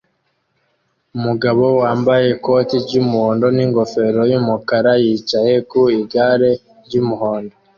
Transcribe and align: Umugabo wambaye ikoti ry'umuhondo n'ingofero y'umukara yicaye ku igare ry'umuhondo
Umugabo 1.17 1.63
wambaye 1.81 2.25
ikoti 2.35 2.75
ry'umuhondo 2.85 3.47
n'ingofero 3.55 4.21
y'umukara 4.31 4.91
yicaye 5.03 5.53
ku 5.69 5.79
igare 5.99 6.51
ry'umuhondo 6.85 7.53